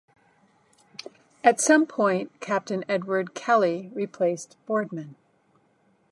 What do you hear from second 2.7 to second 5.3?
Edward Kelly replaced Boardman.